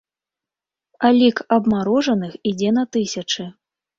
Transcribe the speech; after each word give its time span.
А 1.09 1.11
лік 1.17 1.37
абмарожаных 1.57 2.33
ідзе 2.53 2.69
на 2.81 2.89
тысячы. 2.97 3.47